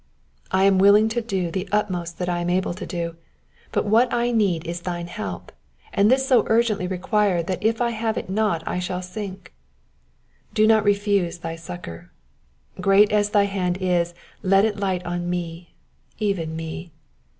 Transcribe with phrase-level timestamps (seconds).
[0.51, 3.17] I am 'willing to do the utmost that I am able to do;
[3.71, 5.51] but what I need is thine help,
[5.93, 9.53] and this is so urgently required that if I have it not I shall sink.
[10.55, 12.09] Do not refuse thy succour.
[12.81, 15.75] Great as thy hand is, let it light on me,
[16.17, 16.91] even me.